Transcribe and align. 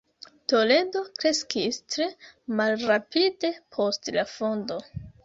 Toledo 0.51 1.01
kreskis 1.19 1.77
tre 1.95 2.07
malrapide 2.61 3.53
post 3.77 4.11
la 4.17 4.25
fondo. 4.33 4.81